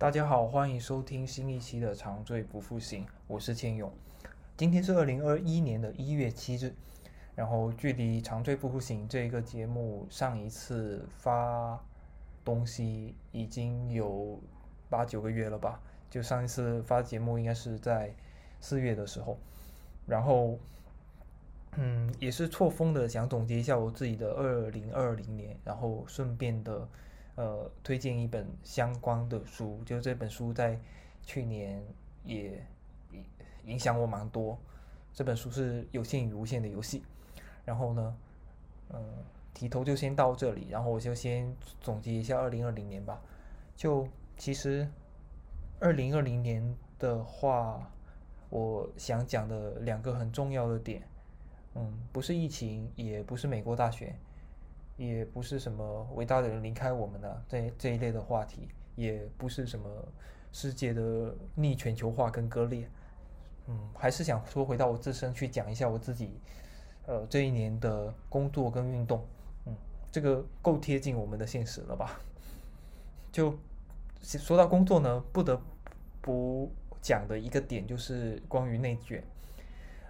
[0.00, 3.92] 大家好，欢迎收听新一期的长醉不复醒，我是千勇。
[4.56, 6.72] 今天是二零二一年的一月七日，
[7.34, 11.78] 然后距离长醉不复醒这个节目上一次发
[12.42, 14.40] 东西已经有
[14.88, 15.78] 八九个月了吧？
[16.08, 18.10] 就上一次发节目应该是在
[18.58, 19.36] 四月的时候，
[20.06, 20.58] 然后
[21.76, 26.88] 嗯，也是错峰的想总结一下我自己的二零二零年，然后顺便的。
[27.40, 30.78] 呃，推荐一本相关的书，就这本书在
[31.22, 31.82] 去年
[32.22, 32.62] 也
[33.64, 34.58] 影响我蛮多。
[35.14, 37.00] 这本书是《有限与无限的游戏》。
[37.64, 38.16] 然后呢，
[38.90, 39.02] 嗯，
[39.54, 41.50] 题头就先到这里，然后我就先
[41.80, 43.18] 总结一下二零二零年吧。
[43.74, 44.86] 就其实
[45.78, 47.90] 二零二零年的话，
[48.50, 51.02] 我想讲的两个很重要的点，
[51.74, 54.14] 嗯，不是疫情，也不是美国大选。
[55.00, 59.88] 也不是什么伟大的人离开我们了，这这一类的话题，也不是什么
[60.52, 62.86] 世界的逆全球化跟割裂，
[63.66, 66.38] 嗯，还是想说回到我自身去讲一下我自己，
[67.06, 69.24] 呃，这一年的工作跟运动，
[69.64, 69.74] 嗯，
[70.12, 72.20] 这个够贴近我们的现实了吧？
[73.32, 73.58] 就
[74.20, 75.58] 说到工作呢，不得
[76.20, 76.70] 不
[77.00, 79.24] 讲的一个点就是关于内卷，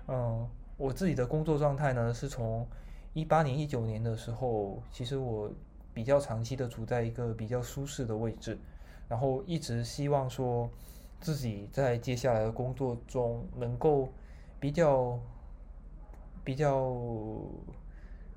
[0.08, 2.66] 嗯，我自己的工作状态呢是从。
[3.12, 5.50] 一八年、一九年的时候，其实我
[5.92, 8.58] 比较长期的处在一个比较舒适的位置，
[9.08, 10.70] 然后一直希望说
[11.20, 14.12] 自己在接下来的工作中能够
[14.61, 15.19] 比较
[16.44, 16.86] 比较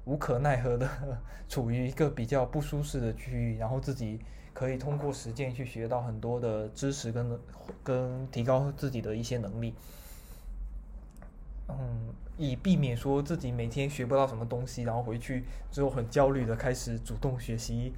[0.05, 0.89] 无可奈何的
[1.47, 4.19] 处于一个比较不舒适的区域，然后自己
[4.53, 7.39] 可以通过实践去学到很多的知识跟
[7.83, 9.75] 跟提高自己的一些能力。
[11.79, 17.93] 嗯，以避免说自己每天学不到什么东西，然后回去之后很焦虑的开始主动学习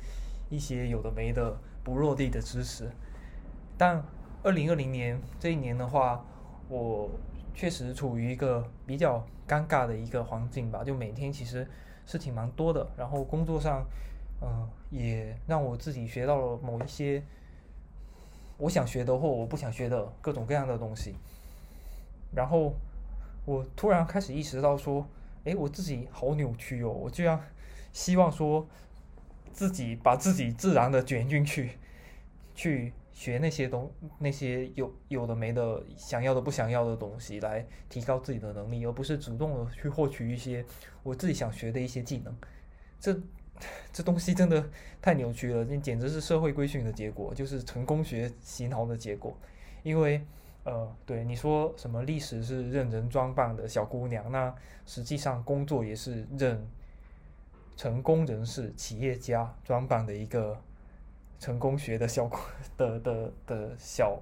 [0.50, 2.90] 一些有的没的不落地的知识。
[3.78, 4.04] 但
[4.44, 6.26] 二零二零年这一年的话，
[6.70, 7.10] 我
[7.54, 11.68] 确实处于一个比较尴尬的一个环境吧，就每天其实
[12.06, 13.86] 事情蛮多的，然后工作上，
[14.42, 17.24] 嗯，也让我自己学到了某一些
[18.58, 21.16] 我想学的或我不想学的各种各样的东西，
[22.34, 22.74] 然后。
[23.46, 25.08] 我突然开始意识到说，
[25.44, 26.90] 哎，我自己好扭曲哦！
[26.90, 27.40] 我居然
[27.94, 28.68] 希望说
[29.54, 31.78] 自己把自己自然的卷进去，
[32.56, 40.66] 去学那些东那些有有的没的想要的不想要的东西，来提高自己的能力，而不是主动的去获取一些
[41.04, 42.36] 我自己想学的一些技能。
[43.00, 43.16] 这
[43.94, 44.68] 这东西真的
[45.02, 49.38] 太扭曲了，那简直是社会规训的结果，就是成功学洗脑的结果，
[49.84, 50.26] 因为。
[50.66, 54.52] 呃，对你说什么历史是任人装扮的小姑娘，那
[54.88, 56.68] 实际上工作也是任
[57.78, 60.60] 成功人士、企业家装扮的一个
[61.40, 62.28] 成功学的小
[62.78, 64.20] 的的的小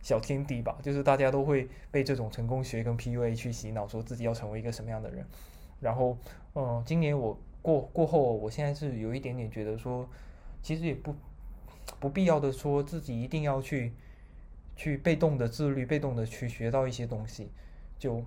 [0.00, 0.78] 小天地吧。
[0.82, 5.26] 就是大家都会被这种成功学跟 PUA 去洗脑，说自己要成为一个什么样的人。
[5.78, 6.16] 然后，
[6.54, 10.08] 嗯，今年我过过后，我现在是有一点点觉得说，
[10.62, 11.14] 其实也不
[12.00, 13.92] 不必要的说自己一定要去。
[14.76, 17.50] 去被动的自律，被动的去学到一些东西。
[17.98, 18.22] 就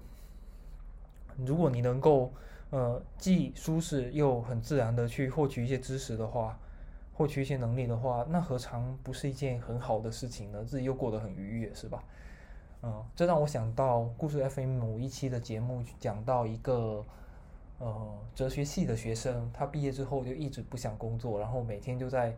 [1.37, 2.33] 如果你能够，
[2.71, 6.59] 呃，既舒适又很自然的去获取一些知识的话，
[7.13, 10.63] 获取一些能力的话，那何尝不是一件很好的事情呢？
[10.65, 12.03] 自己又过得很愉悦，是吧？
[12.81, 17.05] 嗯，这让我想到故事 FM 某一期的节目，讲到一个
[17.77, 22.35] 呃哲学系的学生，他毕业之后就一直不想工作，然后每天就在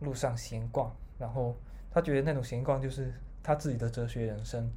[0.00, 1.54] 路上闲逛，然后
[1.90, 3.14] 他觉得那种闲逛就是。
[3.44, 4.72] 他自己的哲学人生，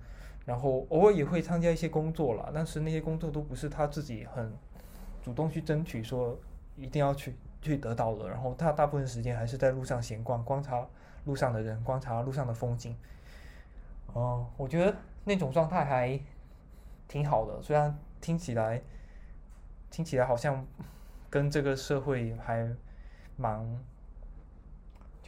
[0.45, 4.53] 然后偶尔也会参加一些工作了，但是那些工作都不是他自己很
[5.23, 6.37] 主动去争取，说
[6.75, 8.29] 一定要去去得到的。
[8.29, 10.85] 然后他大部分时间还是在路上闲逛，观察
[11.23, 12.93] 路上的人，观察路上的风景。
[14.13, 16.19] 哦，我觉得那种状态还
[17.07, 18.81] 挺好的，虽然听起来
[19.89, 20.65] 听起来好像
[21.29, 22.69] 跟这个社会还
[23.37, 23.65] 蛮。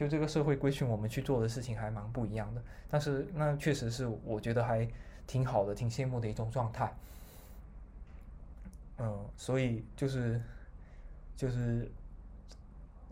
[0.00, 4.88] 就这个社会规训我们去做的事情还蛮不一样的，但是那确实是我觉得还
[5.26, 6.90] 挺好的、挺羡慕的一种状态。
[8.96, 10.40] 嗯，所以就是
[11.36, 11.86] 就是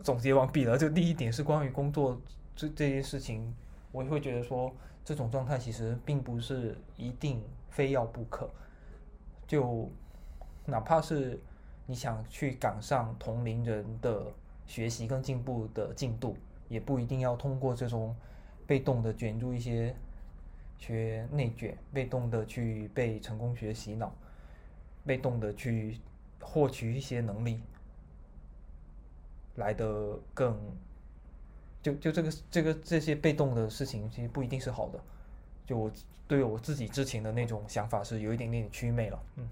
[0.01, 0.75] 总结完毕了。
[0.79, 2.19] 就第一点是关于工作
[2.55, 3.53] 这这件事情，
[3.91, 4.73] 我也会觉得说
[5.05, 7.39] 这种状态其实并不是一定
[7.69, 8.49] 非要不可。
[9.45, 9.87] 就
[10.65, 11.39] 哪怕是
[11.85, 14.25] 你想去赶上同龄人的
[14.65, 16.35] 学习跟进步的进度。
[16.69, 18.15] 也不一定要通过这种
[18.65, 19.93] 被动的卷入一些
[20.77, 24.13] 学内卷，被动的去被成功学洗脑，
[25.05, 25.99] 被动的去
[26.39, 27.59] 获取一些能力
[29.55, 30.57] 来的更
[31.81, 34.99] 就就这个这个这些被动的事情，其实不一定是好的。
[35.65, 35.91] 就我
[36.27, 39.49] 对我自己之前的那种想法是有一点点祛魅了，嗯。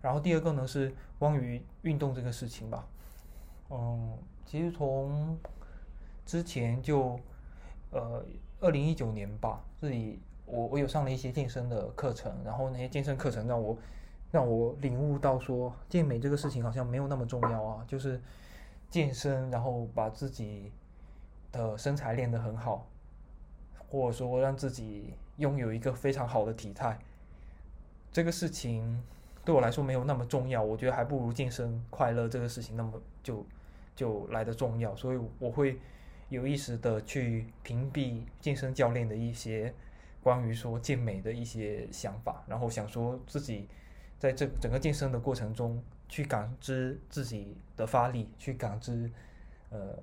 [0.00, 2.86] 然后第二个呢是关于运动这个事情吧，
[3.70, 5.38] 嗯，其实从
[6.24, 7.18] 之前就
[7.90, 8.24] 呃
[8.60, 13.76] 二零一九年吧，自己我我有上了一些健身的课程，然后那些健身课程让我
[14.30, 18.20] 让我领悟到说健美这个事情好像没有那么重要啊，就是
[18.88, 20.72] 健身然后把自己
[21.50, 22.86] 的身材练得很好，
[23.88, 26.98] 或者说让自己拥有一个非常好的体态，
[28.10, 29.02] 这个事情。
[29.44, 32.92] 对我来说没有那么重要，我觉得还不如健身快乐这个事情那么
[33.24, 33.44] 就
[33.96, 35.80] 就来的重要，所以我会
[36.32, 39.72] 有意识的去屏蔽健身教练的一些
[40.20, 43.68] 关于说健美的一些想法，然后想说自己
[44.18, 49.10] 在这整个健身的过程中去感知自己的发力，去感知
[49.70, 49.96] 呃，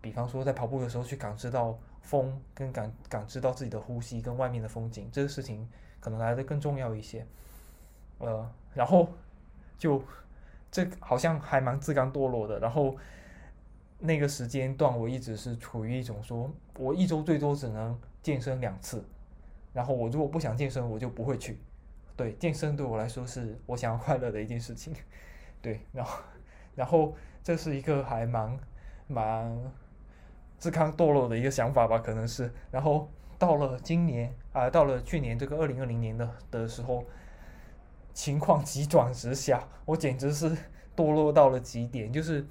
[0.00, 5.68] 比方说在跑步的时候去感知到风跟感感知到自己的呼吸跟外面的风景，这个事情
[6.00, 7.26] 可能来的更重要一些，
[8.18, 8.48] 呃。
[8.74, 9.06] 然后，
[9.76, 10.02] 就
[10.70, 12.58] 这好像还蛮自甘堕落的。
[12.58, 12.96] 然后
[14.02, 19.04] 那个时间段，我一直是处于一种说，我一周最多只能健身两次。
[19.72, 21.58] 然后我如果不想健身，我就不会去。
[22.16, 24.92] 对，健身对我来说是我想要快乐的一件事情。
[25.62, 26.18] 对，然后，
[26.74, 28.58] 然后这是一个还蛮
[29.06, 29.58] 蛮
[30.58, 32.52] 自甘堕落的一个想法吧，可能是。
[32.70, 33.08] 然后
[33.38, 37.04] 到了今年啊，到了去年这个二零二零年的的时候。
[38.14, 40.54] 情况急转直下，我简直是
[40.94, 42.12] 堕落到了极点。
[42.12, 42.46] 就是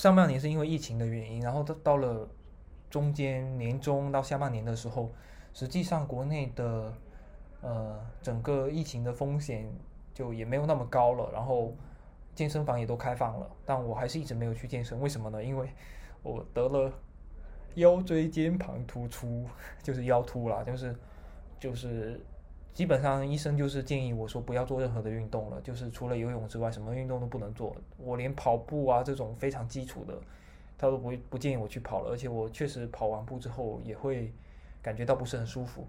[0.00, 2.26] 上半年是因为疫情的原因，然后到到了
[2.88, 5.12] 中间年中到下半年的时候，
[5.52, 6.90] 实际上国内的
[7.60, 9.70] 呃整个疫情的风险
[10.14, 11.76] 就也没有那么高了，然后
[12.34, 14.98] 健身房也都开放了，但我还是一直没有去健身。
[14.98, 15.44] 为什么呢？
[15.44, 15.68] 因为
[16.22, 16.90] 我得了
[17.74, 19.44] 腰椎间盘突出，
[19.82, 20.96] 就是腰突啦，就是
[21.58, 22.18] 就是。
[22.72, 27.76] 基本上医生就是建议我说不要做任何的运动了，就是除了游泳之外，什么运动都不能做。
[27.98, 30.14] 我连跑步啊这种非常基础的，
[30.78, 32.10] 他都不不建议我去跑了。
[32.10, 34.32] 而且我确实跑完步之后也会
[34.80, 35.86] 感觉到不是很舒服。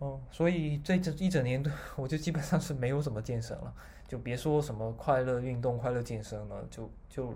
[0.00, 1.62] 嗯，所以这这一整年
[1.96, 3.74] 我就基本上是没有怎么健身了，
[4.06, 7.34] 就别说什么快乐运动、快乐健身了，就就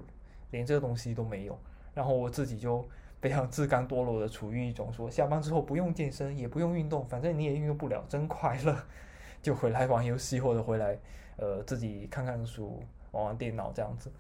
[0.51, 1.59] 连这个东西都没有。
[1.95, 2.89] 然后我自己就。
[3.21, 8.77] 非常自甘堕落的处于一种说下班之后不用健身也不用运动，反正你也运动不了，真快乐，
[9.43, 10.97] 就回来玩游戏或者回来
[11.37, 14.13] 呃自己看看书、玩玩电脑这样子。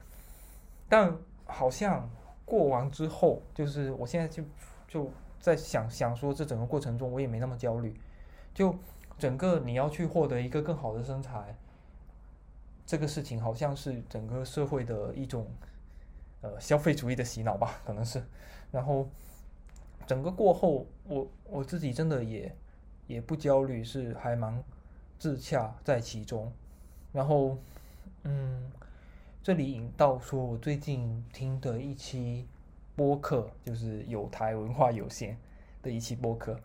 [0.88, 2.10] 但好像
[2.44, 4.42] 过完之后，就是我现在就
[4.88, 7.94] 就在想想说，这整个过程中我也没那么焦虑。
[8.52, 8.74] 就
[9.16, 11.54] 整个你要去获得一个更好的身材，
[12.84, 15.46] 这个事情好像是整个社会的一种
[16.40, 18.20] 呃消费主义的洗脑吧，可能是。
[18.70, 19.08] 然后，
[20.06, 22.54] 整个过后，我我自己真的也
[23.06, 24.62] 也不焦虑，是还蛮
[25.18, 26.52] 自洽在其中。
[27.12, 27.56] 然后，
[28.24, 28.70] 嗯，
[29.42, 32.46] 这里引到说，我最近听的一期
[32.94, 35.38] 播客，就是有台文化有限
[35.80, 36.60] 的一期播客，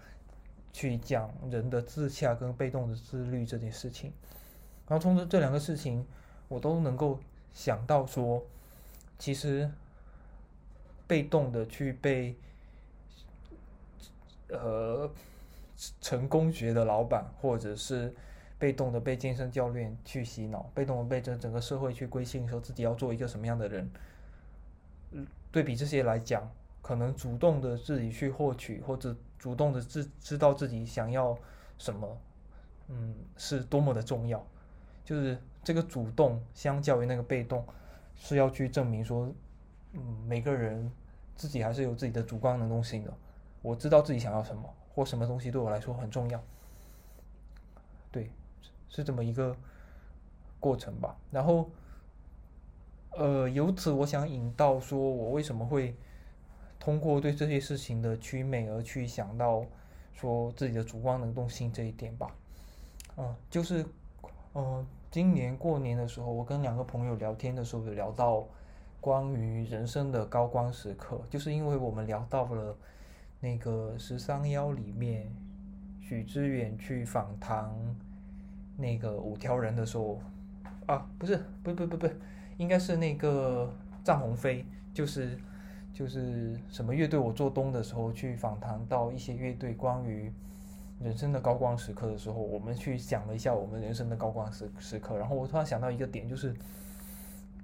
[0.74, 4.12] 去讲人的自洽跟被动的自律这件事情。
[4.90, 6.06] 然后从这这两个事情，
[6.50, 7.18] 我都能够
[7.54, 8.44] 想到说，
[9.18, 9.72] 其实。
[11.13, 12.36] 被动的去被
[14.50, 15.08] 呃
[16.01, 18.12] 成功学的老板，或者是
[18.58, 23.88] 被动的被健身教练去洗脑，被动的被这整个社会去规训，说自己要做一个什么样的人。
[25.51, 26.50] 对比这些来讲，
[26.82, 31.38] 可能主动的自己去获取，或者主动的自知道自己想要
[31.77, 32.17] 什么，
[32.88, 34.43] 嗯，是多么的重要。
[35.05, 37.63] 就是这个主动，相较于那个被动，
[38.15, 39.32] 是要去证明说，
[39.91, 40.91] 嗯，每个人。
[41.36, 43.13] 自己还是有自己的主观能动性的，
[43.62, 46.42] 我知道自己想要什么，或什么东西对我来说很重要，
[48.12, 48.32] 对，
[48.88, 49.56] 是这么一个
[50.60, 51.18] 过程吧。
[51.32, 51.70] 然后，
[53.12, 55.96] 呃，由此我想引到说，我为什么会
[56.80, 59.66] 通过对这些事情的祛魅而去想到
[60.13, 62.36] 说自己的主观能动性这一点吧。
[63.18, 63.86] 嗯，就是，
[64.54, 68.48] 嗯，今年过年的时候，我跟两个朋友聊天的时候，有聊到。
[69.03, 72.74] 关于人生的高光时刻，就是因为我们聊到了
[73.41, 75.29] 那个十三幺里面，
[76.00, 77.69] 许知远去访谈
[78.77, 80.22] 那个五条人的时候，
[80.86, 82.10] 啊，不是，不不不不，
[82.55, 83.69] 应该是那个
[84.05, 85.38] 张鸿飞，就是
[85.93, 90.31] 就是什么乐队我做东的时候去访谈到一些乐队关于
[91.01, 96.55] 人生的高光时刻的时候，我们去讲了一下我们人生的高光时时刻，然后我突然想到一个点，就是。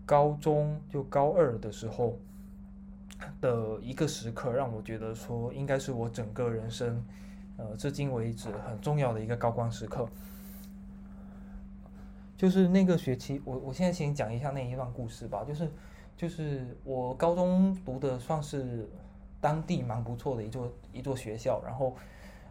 [0.10, 2.18] 高中就高二的时候，
[3.40, 7.06] 的一个时刻，让我觉得说应该是我整个人生，
[7.58, 10.10] 呃，至今为止很重要的一个高光时刻。
[12.36, 15.46] 就是那个学期，我我现在先讲一下那一段故事吧。
[15.48, 15.70] 就是，
[16.18, 18.90] 就是我高中读的算是
[19.40, 21.96] 当地蛮不错的一座一座学校，然后，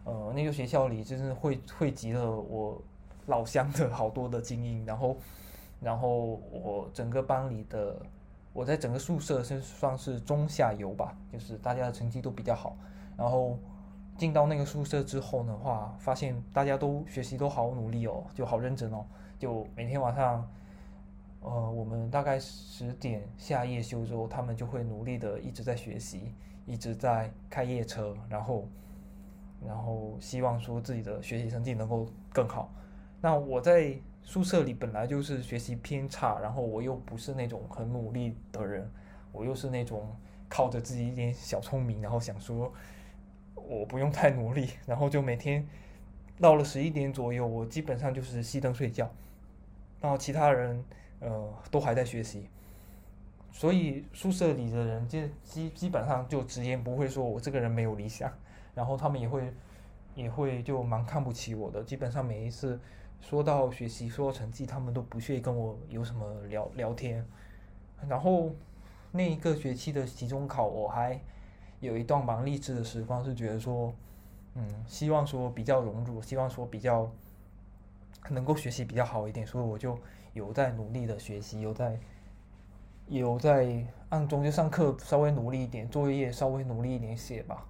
[0.05, 2.81] 呃，那个学校里就是汇汇集了我
[3.25, 5.17] 老乡的好多的精英，然后，
[5.81, 8.01] 然后我整个班里的，
[8.51, 12.75] 我在整个宿舍是算是中下游吧，就是大家的成绩都比较好。
[13.17, 13.57] 然后
[14.17, 19.05] 进到那个宿舍之后的话，发现大家都学习都好努力哦，就好认真哦。
[19.37, 20.45] 就每天晚上，
[21.39, 26.33] 呃，我们大概十点下夜休之后，他们就会努力的一直在学习，
[26.65, 28.67] 一直在开夜车，然后，
[29.65, 32.69] 然后希望说自己的学习成绩能够更好。
[33.21, 38.89] 那我在宿舍里本来就是学习偏差，然后我又不是那种很努力的人，
[39.31, 40.15] 我又是那种
[40.47, 42.71] 靠着自己一点小聪明，然后想说
[43.55, 45.67] 我不用太努力，然后就每天
[46.39, 49.09] 到了十一点左右，我基本上就是熄灯睡觉。
[50.01, 50.81] 然后其他人，
[51.19, 52.47] 呃，都还在学习，
[53.51, 58.31] 所以宿舍里的人就基基本上就直言不讳说我这个人没有理想，
[58.73, 59.53] 然后他们也会，
[60.15, 61.83] 也会就蛮看不起我的。
[61.83, 62.79] 基本上每一次
[63.21, 67.25] 说到学习、说到成绩，他们都不屑跟我有什么聊聊天。
[68.07, 68.51] 然后
[69.11, 71.19] 那一个学期的期中考，我还
[71.79, 73.93] 有一段蛮励志的时光，是觉得说，
[74.55, 77.09] 嗯，希望说比较融入，希望说比较。
[78.31, 79.97] 能够学习比较好一点，所以我就
[80.33, 81.97] 有在努力的学习，有在
[83.07, 87.65] 有在暗中就上课稍微努力一点，作业稍微努力一点写吧。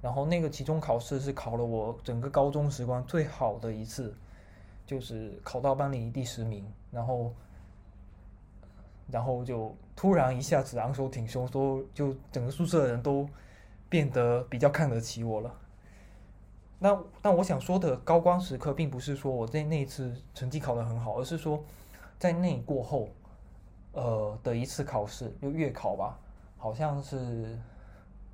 [0.00, 4.16] 然后那个期中考试是考了我整个高中时光最好的一次，
[4.86, 6.64] 就是考到班里第十名。
[6.90, 7.32] 然后
[9.10, 13.28] 然后就突然一下子昂首挺胸，说就整个宿舍的人都
[13.88, 15.54] 变得比较看得起我了。
[16.78, 21.62] 那那我想说的高光时刻，并不是说我在那一次成绩考得很好，而是说，
[22.18, 23.08] 在那过后，
[23.92, 26.18] 呃的一次考试，就月考吧，
[26.58, 27.56] 好像是，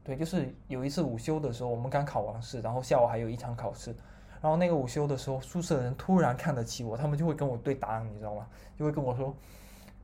[0.02, 3.94] 对，就是有一次午休的时候，我们刚考完试，然后下午还有一场考试，
[4.40, 8.46] 然后那个午休的时候，宿舍的人突然看得起我，他们就会跟我对答案，你知道吗？
[8.76, 9.34] 就会跟我说，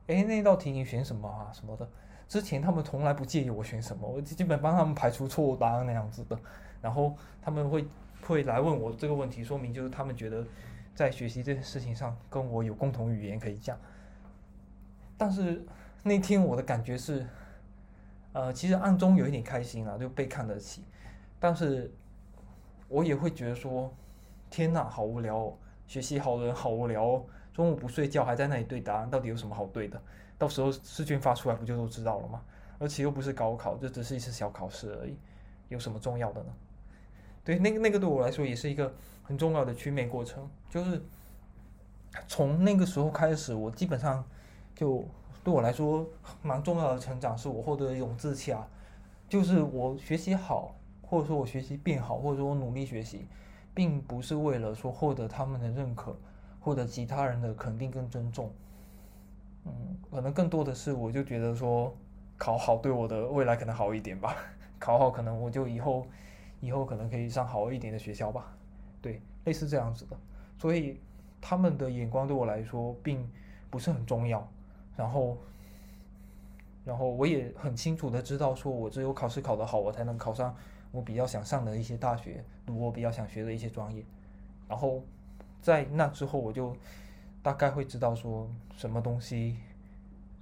[0.07, 1.87] 哎，那道题你选什么啊什么的。
[2.27, 6.39] 之前他们从来不介意我选什么，我基本帮他们排除错误答案那样子的，
[6.81, 7.85] 然后他们会。
[8.21, 10.43] 会来问我这个问题，说明就是他们觉得
[10.95, 13.77] 在学习这件事情上跟我有共同语言可以讲。
[15.15, 15.63] 但是
[16.01, 17.23] 那天我的感觉是，
[18.33, 20.83] 呃，其实暗中有一点开心啊，就被看得起。
[21.39, 21.93] 但是
[22.87, 23.93] 我也会觉得说，
[24.49, 25.53] 天呐，好无聊，哦，
[25.87, 30.01] 学习好的人好无聊，哦，中午不睡觉还在那里对答案，到底有什么好对的？
[30.37, 32.41] 到时候试卷发出来不就都知道了吗？
[32.77, 35.17] 而且又不是高考，这只是一次小考试而已，
[35.69, 36.53] 有什么重要的呢？
[37.43, 41.01] 对，那个那个对我来说也是一个很重要的祛魅过程，就是
[42.27, 44.23] 从那个时候开始，我基本上
[44.75, 45.05] 就
[45.43, 46.05] 对我来说
[46.41, 48.67] 蛮重要的成长，是我获得一种自洽，
[49.29, 53.25] 就是我学习好，或者说我学习变好，或者说我努力学习，
[53.75, 56.17] 并不是为了说获得他们的认可，
[56.59, 58.51] 获得其他人的肯定跟尊重，
[59.65, 59.71] 嗯，
[60.09, 61.95] 可能更多的是我就觉得说
[62.37, 64.35] 考好对我的未来可能好一点吧，
[64.79, 66.07] 考好可能我就以后。
[66.61, 68.51] 以后可能可以上好一点的学校吧，
[68.99, 70.17] 对，类似这样子的，
[70.57, 70.99] 所以
[71.39, 73.29] 他们的眼光对我来说并
[73.69, 74.47] 不是很重要。
[74.95, 75.37] 然后，
[76.83, 80.55] 然后我也很清楚的知道，说我只有考试考得好，我才能考上
[80.95, 84.03] 我比较想上的一些大学，我比较想学的一些专业。
[84.67, 85.03] 然后
[85.61, 86.75] 在那之后，我就
[87.43, 89.57] 大概会知道说什么东西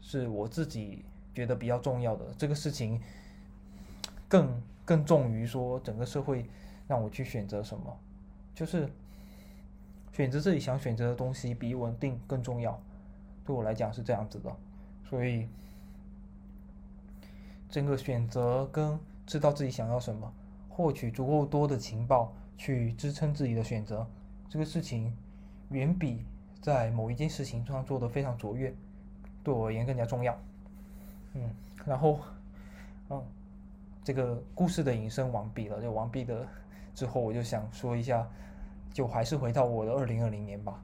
[0.02, 3.02] 是我自己觉得比较重要的，这个事情
[4.30, 4.62] 更。
[4.86, 6.46] 更重于说整个社会
[6.90, 7.98] 让我去选择什么，
[8.54, 8.86] 就是
[10.12, 12.78] 选择自己想选择的东西比稳定更重要。
[13.46, 14.54] 对我来讲是这样子的，
[15.10, 15.48] 所以
[17.70, 20.34] 整个选择跟知道自己想要什么，
[20.74, 24.08] 获取足够多的情报去支撑自己的选择，
[24.50, 25.16] 这个事情
[25.70, 26.26] 远比
[26.62, 28.74] 在某一件事情上做的非常卓越，
[29.44, 30.36] 对我而言更加重要。
[31.34, 31.50] 嗯，
[31.86, 32.20] 然后，
[33.10, 33.24] 嗯。
[34.06, 36.46] 这个故事的引申完毕了，就完毕的
[36.94, 38.28] 之后，我就想说一下，
[38.92, 40.84] 就还是回到我的二零二零年吧。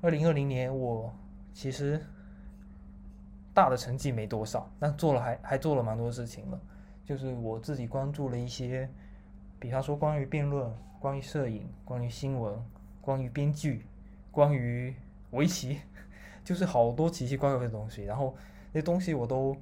[0.00, 1.12] 二零二零年我
[1.52, 2.00] 其实
[3.52, 6.60] 大的成绩没多少，但做了还还做了蛮多事情的。
[7.04, 8.88] 就是我自己关注了一些，
[9.64, 12.54] 比方说关于辩论、关于摄影、关于新闻、
[13.00, 13.86] 关于编剧、
[14.30, 14.94] 关于
[15.30, 15.80] 围棋，
[16.44, 18.04] 就是好多奇奇怪怪的东西。
[18.04, 18.36] 然后
[18.72, 19.56] 那东西我都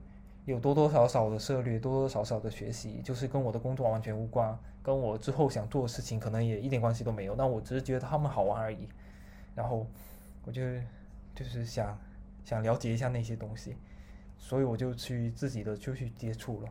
[0.45, 7.37] 有多多少少的涉略，多多少少的学习，就是跟我的工作完全无关，跟我之后想做的事情可能也一点关系都没有。
[7.37, 8.89] 那我只是觉得他们好玩而已，
[9.55, 9.87] 然后
[10.45, 10.61] 我就
[11.33, 11.97] 就是想
[12.43, 13.77] 想了解一下那些东西，
[14.37, 16.69] 所以我就去自己的就去接触了。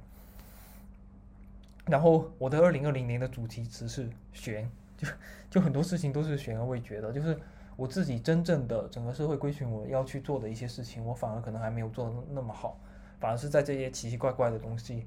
[1.85, 5.07] 然后我的二零二零年的主题词是悬， 就
[5.49, 7.37] 就很多事情都是悬而未决的，就是
[7.75, 12.77] 我自己真正的整个社会规训我要去做的一些事情，我反而可能还没有做的那么好。
[13.19, 15.05] 反而是在这些奇奇怪怪的东西，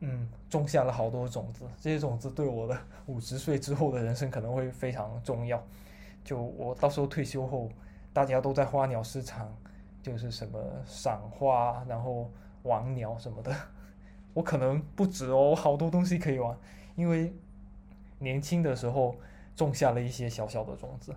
[0.00, 1.64] 嗯，种下了好多种子。
[1.80, 5.62] 这些种子对我的五十岁之后的人生可能会非常重要。
[6.24, 7.70] 就我到时候退休后，
[8.12, 9.48] 大家都在花鸟市场，
[10.02, 12.28] 就是什么赏花，然后
[12.64, 13.54] 玩鸟什么的，
[14.34, 16.56] 我可能不止哦，好多东西可以玩。
[16.96, 17.32] 因为
[18.18, 19.16] 年轻的时候
[19.56, 21.14] 种下了一些小小的种子，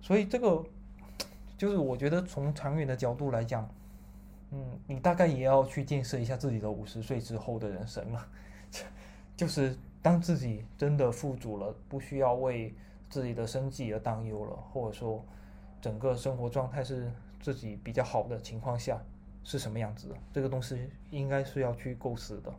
[0.00, 0.64] 所以这个
[1.56, 3.68] 就是我觉得从长远的角度来讲。
[4.54, 8.28] 嗯，你大概也要去建设一下自己的五十岁之后的人生了，
[9.34, 12.74] 就是当自己真的富足了，不需要为
[13.08, 15.24] 自己的生计而担忧了，或者说
[15.80, 19.00] 整个生活状态是自己比较好的情况下，
[19.44, 20.16] 是什么样子的？
[20.32, 22.54] 这个东西应该是要去构思的。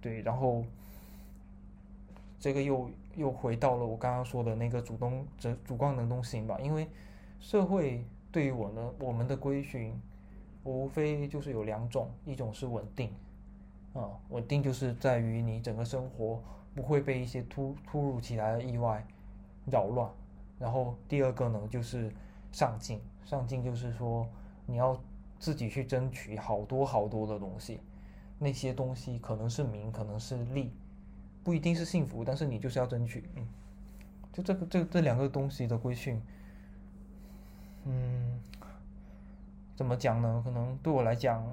[0.00, 0.64] 对，然后
[2.38, 6.88] 这个又又回到了我刚刚说的那个主动主主观能动性吧，因为
[7.40, 8.04] 社会。
[8.32, 9.94] 对于我呢，我们的规训
[10.64, 13.12] 无非就是有两种，一种是稳定，
[13.92, 16.42] 啊，稳定就是在于你整个生活
[16.74, 19.06] 不会被一些突突如其来的意外
[19.66, 20.10] 扰乱。
[20.58, 22.10] 然后第二个呢，就是
[22.52, 24.26] 上进，上进就是说
[24.66, 24.98] 你要
[25.38, 27.80] 自己去争取好多好多的东西，
[28.38, 30.72] 那些东西可能是名，可能是利，
[31.42, 33.46] 不一定是幸福，但是你就是要争取，嗯，
[34.32, 36.20] 就这个这这两个东西的规训。
[37.84, 38.40] 嗯，
[39.74, 40.40] 怎么讲呢？
[40.44, 41.44] 可能对我来讲，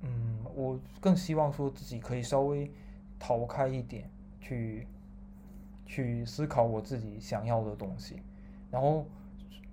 [0.00, 2.70] 嗯，我更希望说自己可以稍微
[3.20, 4.10] 逃开一点，
[4.40, 4.86] 去
[5.86, 8.20] 去思考我自己想要的东西。
[8.70, 9.06] 然后，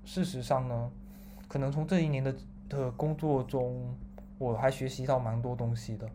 [0.06, 0.92] 事实上呢，
[1.50, 2.34] 可能从这一年的
[2.70, 3.94] 的工作中，
[4.38, 6.10] 我还学习到蛮多东西的。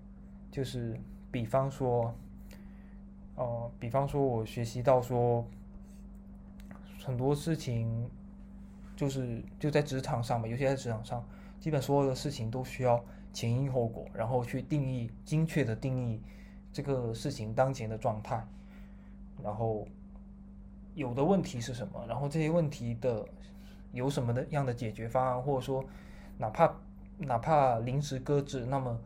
[0.50, 0.98] 就是
[1.30, 2.14] 比方说，
[3.34, 5.44] 呃，比方说我学习到说。
[7.02, 8.08] 很多事情
[8.94, 11.26] 就是就在职场上嘛，尤其在职场上，
[11.58, 16.20] 基本所有的事情都需要前因后果，然后去定义精确的定义
[16.70, 18.46] 这个事情当前的状态，
[19.42, 19.88] 然后
[20.94, 23.26] 有的问题是什么，然后这些问题的
[23.92, 25.84] 有什么的样的解决方案，或者说
[26.38, 26.74] 哪怕
[27.18, 29.00] 哪怕临时搁置，那么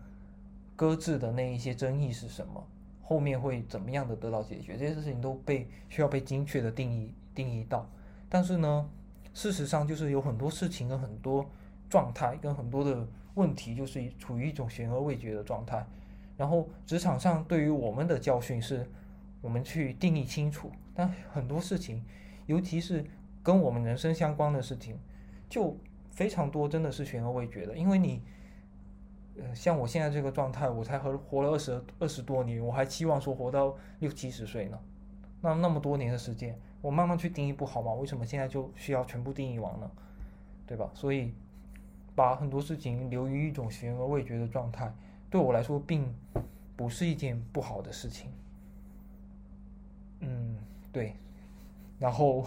[0.77, 2.67] 搁置的那一些争议是什么，
[3.03, 7.15] 后面会怎么样的得到解决，这些事情都被需要被精确的定义。
[7.35, 7.85] 定义到，
[8.29, 8.89] 但是呢，
[9.33, 11.45] 事实上就是有很多事情跟很多
[11.91, 15.85] 状态跟很多的问题，就是处于一种悬而未决的状态。
[16.37, 18.89] 然后职场上对于我们的教训是，
[19.41, 22.05] 我们去定义清楚，但很多事情，
[22.47, 23.05] 尤其是
[23.45, 24.99] 跟我们人生相关的事情，
[25.49, 25.77] 就
[26.11, 27.77] 非常多，真的是悬而未决的。
[27.77, 28.21] 因为你，
[29.39, 34.79] 呃，像我现在这个状态，我才和活了二十二十多年，我还期望说活到六七十岁呢，
[35.41, 36.59] 那那么多年的时间。
[36.81, 37.95] 我慢慢去定义不好吗？
[37.95, 39.91] 为什么现在就需要全部定义完呢？
[40.67, 40.91] 对吧？
[40.93, 41.33] 所以
[42.15, 44.93] 把很多事情留于一种悬而未决的状态，
[45.31, 46.15] 对我来说并
[46.77, 48.31] 不是一件不好的事情。
[50.21, 50.59] 嗯，
[50.93, 51.15] 对。
[51.99, 52.47] 然后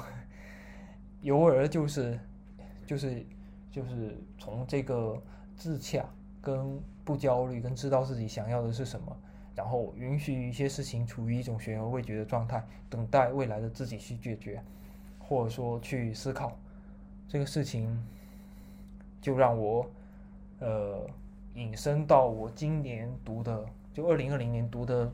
[1.22, 2.20] 由而就是
[2.86, 3.26] 就是
[3.72, 5.22] 就是从这个
[5.56, 6.06] 自洽、
[6.42, 9.18] 跟不焦虑、跟知道自己想要的是什么。
[9.56, 14.62] 然后允许一些事情处于一种悬而未决的状态，等待未来的自己去解决，
[15.18, 16.56] 或者说去思考
[17.28, 18.00] 这个事情，
[19.20, 19.90] 就让我
[20.60, 21.10] 呃
[21.56, 25.12] 引申到我今年读的，就二零二零年读的，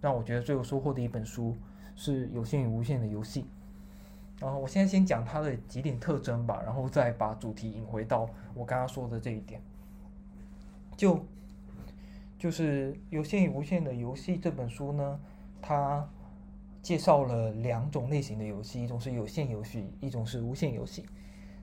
[0.00, 1.56] 让我觉得最有收获的一本书
[1.94, 3.42] 是《有限与无限的游戏》。
[4.40, 9.60] 然后我现在先讲它的几点特征吧，然后再把主题引回到我刚刚说的这一点，
[10.96, 11.24] 就。
[12.36, 15.18] 就是《有限与无限的游戏》这本书呢，
[15.62, 16.06] 它
[16.82, 21.06] 介绍了两种类型的游戏，一种是有限游戏，一种是无限游戏。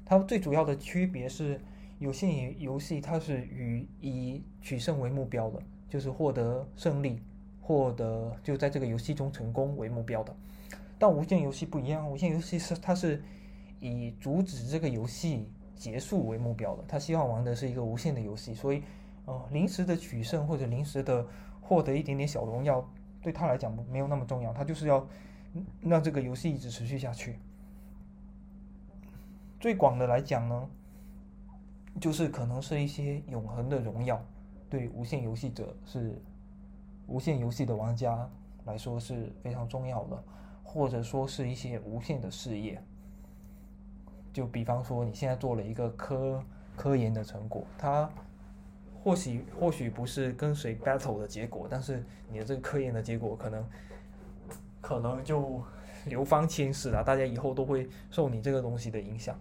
[0.04, 1.62] 它最主要的区别是，
[2.00, 7.22] 有限游戏它是与以取胜为目标的，就是获得胜利，
[7.62, 10.36] 获得就在这个游戏中成功为目标的。
[11.02, 13.24] 但无限游戏不一样，无限游戏是它是
[13.80, 18.84] 以阻止这个游戏结束为目标的，他希望玩的是一个无限的游戏，所以。
[19.26, 21.24] 哦，临时的取胜或者临时的
[21.62, 22.84] 获得一点点小荣耀，
[23.22, 24.52] 对他来讲没有那么重要。
[24.52, 25.08] 他就是要
[25.80, 27.38] 让这个游戏一直持续下去。
[29.60, 30.68] 最广的来讲呢，
[32.00, 34.20] 就是可能是一些永恒的荣耀，
[34.72, 36.20] 对无限游戏者是
[37.06, 38.28] 无限游戏的玩家
[38.66, 40.24] 来说是非常重要的，
[40.74, 42.82] 或者说是一些无限的事业。
[44.32, 46.42] 就比方说，你现在做了一个科
[46.78, 48.10] 科研的成果，它
[49.04, 53.66] 或许或许不是跟随 battle 的结果，但是你的这个科研的结果可能
[54.80, 55.62] 可能就
[56.06, 59.38] 流芳千世了，大家以后都会受你这个东西的影响。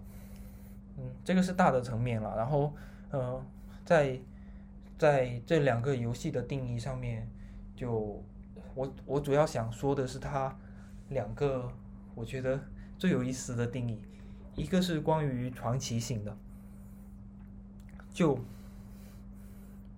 [0.98, 2.36] 嗯，这个是大的层面了。
[2.36, 2.72] 然后，
[3.12, 3.40] 呃，
[3.84, 4.18] 在
[4.98, 7.30] 在这两个游戏的定义上面，
[7.76, 8.20] 就
[8.74, 10.58] 我我主要想说的是它
[11.10, 11.70] 两个
[12.14, 12.58] 我觉得
[12.98, 14.00] 最有意思的定义。
[14.56, 16.36] 一个是关于传奇性的，
[18.12, 18.38] 就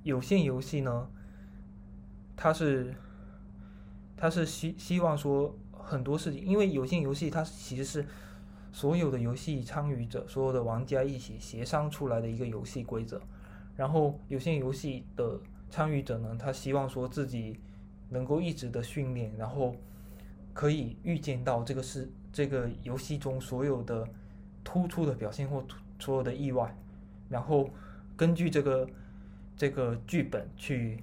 [0.02, 1.08] 有限游戏呢，
[2.36, 2.94] 它是
[4.16, 8.06] 它是希希望说很多事情，因为有限游戏它其实是
[8.72, 13.20] 所有的游戏参与者、所有的玩家一起协商出来的一个游戏规则，
[13.74, 17.58] 然后有限游戏的参与者呢，他希望说自己
[18.10, 19.74] 能够一直的训练，然后
[20.52, 24.08] 可以预见到这个是这个游戏中所有的。
[24.64, 25.62] 突出的表现或
[25.98, 26.72] 所有的意外，
[27.28, 27.68] 然后
[28.16, 28.88] 根据这个
[29.56, 31.02] 这个剧本去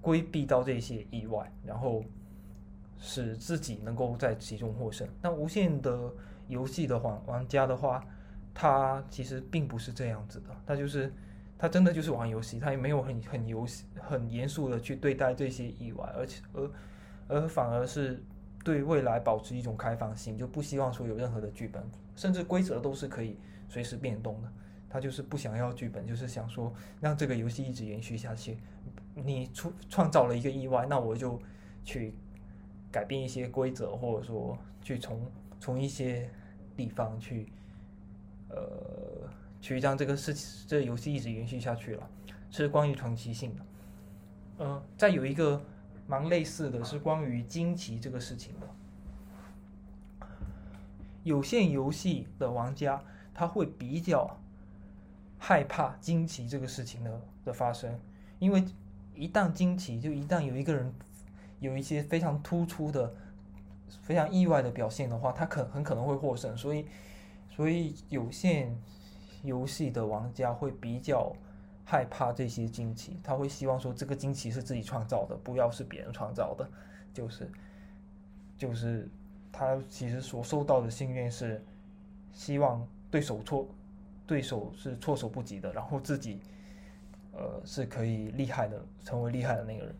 [0.00, 2.02] 规避到这些意外，然后
[2.98, 5.06] 使自己能够在其中获胜。
[5.20, 6.10] 那无限的
[6.48, 8.02] 游戏的玩玩家的话，
[8.54, 11.12] 他其实并不是这样子的，他就是
[11.58, 16.70] 他真的就是玩游戏，他也没有很很游戏很严肃的去对待这些意外，而且而
[17.28, 18.22] 而反而是。
[18.64, 21.84] 对未来保持一种开放性，就不希望说有任何的剧本，
[22.16, 23.36] 甚至规则都是可以
[23.68, 24.50] 随时变动的。
[24.88, 28.56] 他就是不想要剧本，就是想说让这个游戏一直延续下去。
[29.14, 31.38] 你出创造了一个意外，那我就
[31.84, 32.14] 去
[32.90, 35.20] 改变一些规则，或者说去从
[35.60, 36.30] 从一些
[36.74, 37.52] 地方去
[38.48, 39.28] 呃
[39.60, 42.10] 去让这个事情这个游戏一直延续下去了，
[42.50, 43.66] 是关于长期性的。
[44.60, 45.62] 嗯，再有一个。
[46.06, 48.66] 蛮类似的是关于惊奇这个事情的。
[51.22, 54.38] 有限游戏的玩家他会比较
[55.38, 57.98] 害怕惊奇这个事情的的发生，
[58.38, 58.64] 因为
[59.14, 60.92] 一旦惊奇，就一旦有一个人
[61.60, 63.14] 有一些非常突出的、
[64.02, 66.56] 非常意外的表现的话，他可很可能会获胜。
[66.56, 66.86] 所以，
[67.50, 68.76] 所以有限
[69.42, 71.34] 游戏的玩家会比较。
[71.86, 76.66] 害怕这些惊奇，他会希望说这个惊奇是自己创造的，不要是别人创造的。
[77.12, 77.48] 就是，
[78.56, 79.06] 就是
[79.52, 81.62] 他其实所受到的心愿是
[82.32, 83.68] 希望对手措
[84.26, 86.40] 对手是措手不及的，然后自己
[87.32, 89.94] 呃是可以厉害的，成为厉害的那个人。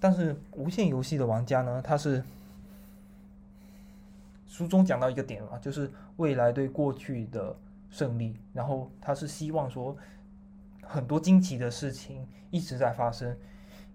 [0.00, 2.24] 但是无限游戏的玩家呢，他是
[4.48, 7.54] 书中讲到一个点啊，就是未来对过去的
[7.90, 9.94] 胜利，然后他是希望说。
[10.88, 13.36] 很多惊奇的事情一直在发生，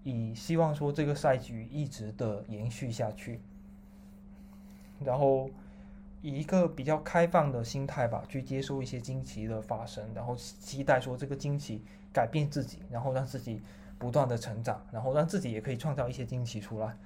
[0.04, 3.40] 以希望说这个赛局一直的延续下去，
[5.00, 5.48] 然后
[6.20, 13.62] 以一个比较开放的心态吧，去接受一些惊奇的发生，然后期待说这个惊奇改变自己，然后让自己
[13.98, 16.96] 不断的成长，然后让自己也可以创造一些惊奇出来。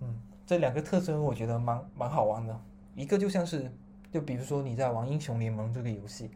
[0.00, 2.60] 嗯，这两个特征我觉得蛮蛮好玩的，
[2.94, 3.70] 一个就像是，
[4.12, 6.30] 就比如说你在玩英雄联盟这个游戏。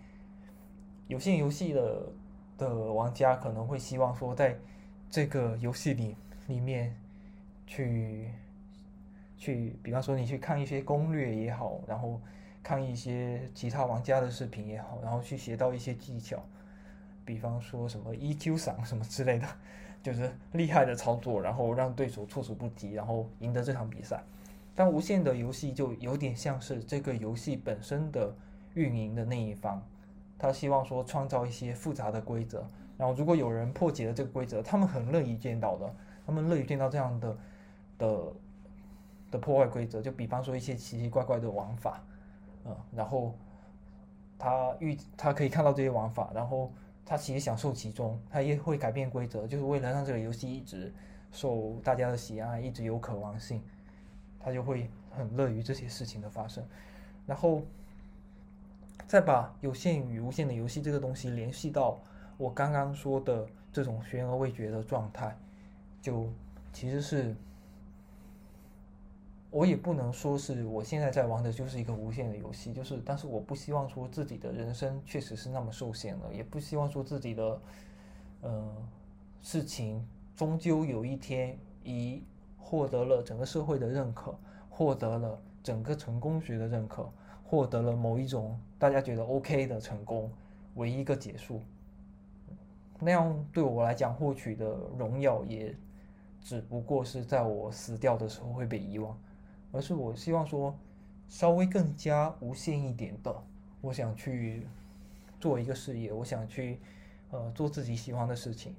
[1.09, 2.13] 有限游戏的
[2.57, 4.57] 的玩家可能会希望说，在
[5.11, 6.95] 这个游戏里里面
[7.67, 8.31] 去
[9.37, 12.21] 去，比方说你去看一些攻略也好，然后
[12.63, 16.43] 看一些其他玩家的视频也好，然后去学到一些技巧，
[17.25, 19.47] 比方说什么 EQ 赏什么之类的，
[20.03, 24.23] 就是厉害的操作，然后让对手措手不及，然后赢得这场比赛。
[24.75, 28.35] 但无限的游戏就有点像是这个游戏本身的
[28.75, 29.81] 运营的那一方。
[30.45, 32.63] 他希望说创造一些复杂的规则，
[32.99, 35.95] 然后如果有人破解了这个规则，他们很乐意见到的，
[36.27, 37.37] 他们乐意见到这样的
[37.97, 38.33] 的
[39.31, 42.05] 的破坏规则，就比方说一些奇奇怪怪的玩法，
[42.67, 43.35] 嗯，然后
[44.39, 46.71] 他预他可以看到这些玩法，然后
[47.07, 50.93] 他其实享受其中，他也会改变规则，就是为了让这个游戏一直
[51.33, 53.63] 受大家的喜爱，一直有可玩性，
[54.39, 56.63] 他就会很乐于这些事情的发生，
[57.25, 57.63] 然后。
[59.07, 62.01] 再把有限与无限的游戏这个东西联系到
[62.37, 65.37] 我刚刚说的这种悬而未决的状态，
[66.01, 66.29] 就
[66.73, 67.35] 其实是，
[69.51, 77.61] 我也不能说是我现在在玩的就是一个无限的游戏，就是，但是我不希望说自己的人生确实是那么受限了，也不希望说自己的，
[78.41, 78.77] 呃，
[79.41, 82.25] 事情终究有一天以
[82.59, 84.37] 获得了整个社会的认可，
[84.69, 87.09] 获得了整个成功学的认可。
[87.55, 90.29] 获得了某一种大家觉得 OK 的成功，
[90.75, 91.61] 为一个结束。
[92.99, 94.67] 那样对我来讲，获取的
[94.99, 95.73] 荣耀也
[96.41, 99.17] 只不过是在我死掉的时候会被遗忘，
[99.71, 100.77] 而是我希望说，
[101.29, 103.33] 稍微更加无限一点的，
[103.81, 104.67] 我想去
[105.39, 106.81] 做一个事业，我想去
[107.31, 108.75] 呃做自己喜欢的事情，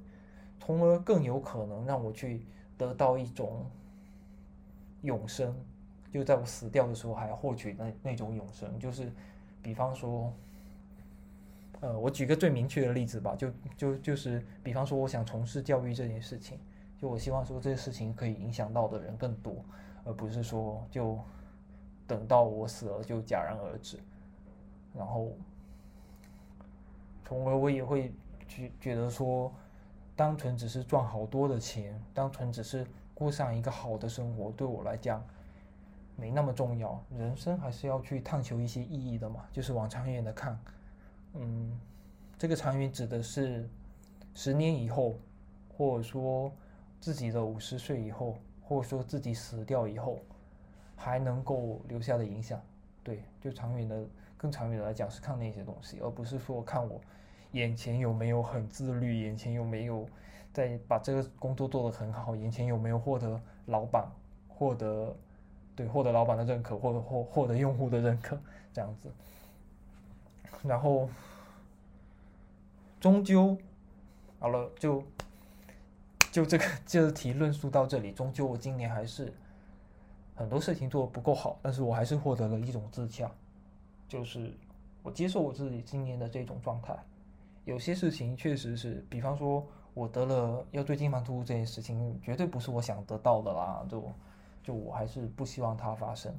[0.60, 2.42] 从而更有可能让我去
[2.78, 3.66] 得到一种
[5.02, 5.56] 永生，
[6.16, 9.12] 就在我死掉的时候还获取那那种永生，就是
[9.62, 10.32] 比方说。
[11.82, 16.58] 呃，我举个最明确的例子吧，就就就是，比方说，我想从事教育这件事情，
[16.98, 19.64] 就我希望说这些事情可以影响到的人更多，
[20.06, 21.20] 而不是说就
[22.08, 24.00] 等到我死了就戛然而止，
[24.96, 25.34] 然后，
[27.26, 28.14] 从而我也会
[28.48, 29.54] 觉觉得说，
[30.16, 35.22] 单纯只是赚好多的钱，单纯只是过上一个好的生活，对我来讲
[36.16, 40.58] 没那么重要，人生还是要去探求一些意义的嘛，就是往长远的看。
[41.34, 41.80] 嗯，
[42.38, 43.70] 这个长远指的是
[44.34, 45.16] 十年以后，
[45.78, 46.52] 或者说
[47.00, 50.20] 自己的五十岁以后，或者说自己死掉以后，
[50.96, 52.62] 还能够留下的影响。
[53.04, 54.04] 对，就长远的、
[54.38, 57.00] 更长远的来讲是看那些东西，而不是说看我
[57.52, 60.08] 眼前有没有很自律，眼前有没有
[60.54, 64.10] 在把这个工作做得很好，眼前有没有获得老板
[64.48, 65.16] 获得
[65.76, 68.40] 对获得老板的认可，或者获获得用户的认可
[68.74, 69.12] 这样子。
[70.64, 71.10] 然后，
[73.00, 73.58] 终究
[74.40, 75.04] 好了，就
[76.32, 78.12] 就这个这个题论述到这里。
[78.12, 79.32] 终究我今年还是
[80.36, 83.30] 很多事情做的不够好，但是我还是获得了一种自洽，
[84.08, 84.52] 就是
[85.04, 86.98] 我接受我自己今年的这种状态。
[87.64, 94.04] 有些事情确实是，比方说我得了腰椎间盘突出这件事情，绝对不是我想得到的啦，就
[94.66, 96.34] 就我还是不希望它发生。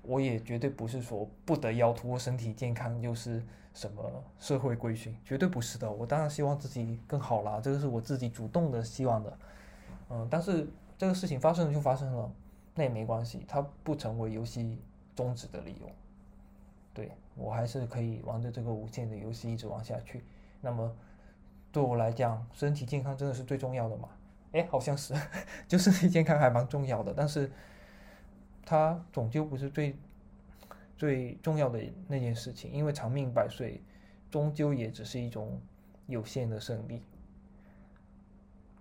[0.00, 3.42] 我也绝对不是说不得腰突身体健康就是
[3.74, 4.02] 什么
[4.38, 5.90] 社会规训，绝对不是的。
[5.90, 9.38] 我当然希望自己更好啦，这个是我自己主动的希望的。
[10.08, 12.32] 嗯，但是这个事情发生了就发生了，
[12.74, 14.78] 那也没关系，它不成为游戏
[15.14, 15.90] 终止的理由。
[16.94, 20.24] 对我还是可以玩着这个无限的游戏一直玩下去。
[20.62, 20.90] 那么
[21.70, 24.08] 对我来讲，身体健康真的是最重要的嘛？
[24.52, 25.14] 哎，好像是，
[25.68, 27.50] 就身体健康还蛮重要的，但是。
[28.70, 29.96] 它终究不是最
[30.94, 33.80] 最重要的那件事情，因为长命百岁，
[34.30, 35.58] 终究也只是一种
[36.06, 37.02] 有限的胜利。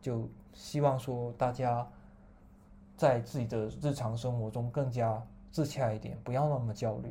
[0.01, 1.87] 就希望说大家
[2.97, 7.09] 在自己的日常生活中更加自洽一点，不要那么焦虑，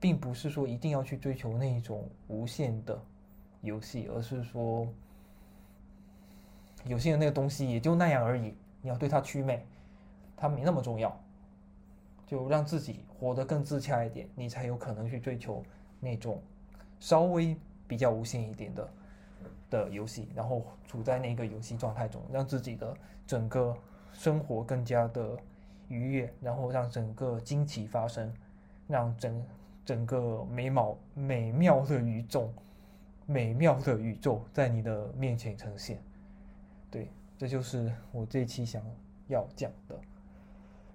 [0.00, 2.98] 并不是说一定要去追求那一种无限的
[3.60, 4.88] 游戏，而是说
[6.84, 9.64] 有些人那个东西也就那样而已，你要对它祛魅。
[10.34, 11.16] 它没那么重要，
[12.26, 15.62] 就让自己活得更自洽一点，你才有可能去追求
[16.00, 16.42] 那种
[16.98, 18.92] 稍微比较无限一点的
[19.70, 22.92] 的游戏，然后处在那个游戏状态中，让自己的
[23.24, 23.72] 整个
[24.12, 25.38] 生活更加的
[25.86, 28.34] 愉悦，然后让整个惊奇发生，
[28.88, 29.46] 让整
[29.84, 32.52] 整个美貌美妙的宇宙，
[33.26, 36.02] 美妙的宇宙在你的面前呈现。
[37.42, 38.80] 这就是我这期想
[39.26, 39.98] 要讲的。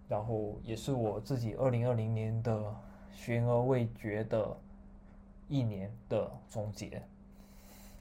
[0.08, 2.74] 然后也是我自己二零二零年的
[3.12, 4.58] 悬而未决的
[5.50, 7.04] 一年的总结，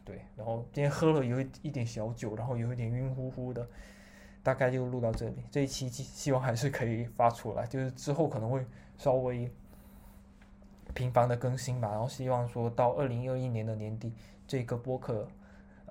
[0.05, 0.21] 对。
[0.37, 3.67] 然后今天喝了有一一点小酒，然后有一点晕乎乎的，
[4.45, 5.43] 大概就录到这里。
[5.51, 8.65] 这一期希望还是可以发出来，就是之后可能会
[8.97, 9.51] 稍微
[10.95, 11.91] 频繁的更新吧。
[11.91, 14.13] 然后希望说到二零二一年的年底，
[14.47, 15.27] 这个播客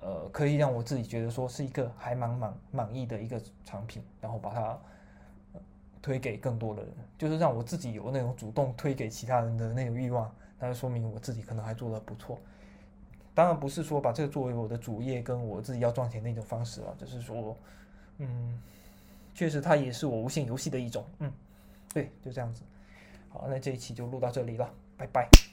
[0.00, 4.78] 呃可以让我自己觉得说是一个还蛮满满意的一个产品，然后把它。
[6.02, 12.38] 推给更多的人，就是让我自己有那种主动推给其他人的那种欲望，那就说明我自己可能还做得不错。
[13.34, 17.56] 当然不是说把这个作为我的主业，跟我自己要赚钱那种方式了，只是说，
[18.18, 18.56] 嗯，
[19.34, 21.32] 确实它也是我无限游戏的一种，嗯，
[21.92, 22.62] 对，就这样子。
[23.28, 25.45] 好，那这一期就录到这里了，拜拜。